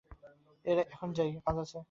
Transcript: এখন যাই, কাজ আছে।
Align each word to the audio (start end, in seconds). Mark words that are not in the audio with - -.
এখন 0.93 1.09
যাই, 1.13 1.29
কাজ 1.45 1.57
আছে। 1.57 1.79